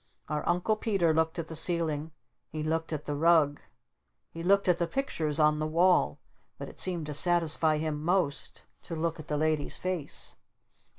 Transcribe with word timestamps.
Our 0.29 0.43
Uncle 0.49 0.75
Peter 0.77 1.13
looked 1.13 1.37
at 1.37 1.45
the 1.45 1.55
ceiling. 1.55 2.09
He 2.49 2.63
looked 2.63 2.91
at 2.91 3.05
the 3.05 3.13
rug. 3.13 3.61
He 4.31 4.41
looked 4.41 4.67
at 4.67 4.79
the 4.79 4.87
pictures 4.87 5.37
on 5.39 5.59
the 5.59 5.67
wall. 5.67 6.17
But 6.57 6.69
it 6.69 6.79
seemed 6.79 7.05
to 7.05 7.13
satisfy 7.13 7.77
him 7.77 8.03
most 8.03 8.63
to 8.81 8.95
look 8.95 9.19
at 9.19 9.27
the 9.27 9.37
Lady's 9.37 9.77
face. 9.77 10.37